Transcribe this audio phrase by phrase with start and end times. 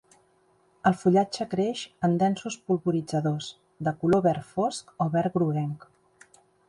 [0.89, 3.51] El fullatge creix en densos polvoritzadors,
[3.89, 5.87] de color verd fosc a verd groguenc.